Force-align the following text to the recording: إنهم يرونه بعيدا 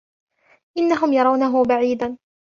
إنهم 0.77 1.13
يرونه 1.13 1.63
بعيدا 1.63 2.17